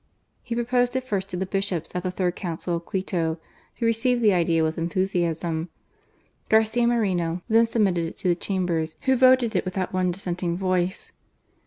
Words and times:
He 0.41 0.55
proposed 0.55 0.95
it 0.95 1.03
first 1.03 1.29
to 1.29 1.37
the 1.37 1.45
Bishops 1.45 1.95
at 1.95 2.01
the 2.01 2.09
third 2.09 2.35
Council 2.35 2.77
of 2.77 2.87
Quito, 2.87 3.37
who 3.75 3.85
received 3.85 4.23
the 4.23 4.33
idea 4.33 4.63
with 4.63 4.79
enthusiasm. 4.79 5.69
Garcia 6.49 6.87
Moreno 6.87 7.43
then 7.47 7.67
submitted 7.67 8.05
it 8.07 8.17
to 8.17 8.27
the 8.27 8.35
Chambers, 8.35 8.95
who 9.01 9.15
voted 9.15 9.55
it 9.55 9.63
without 9.63 9.93
one 9.93 10.09
dissentient 10.09 10.57
voice. 10.57 11.11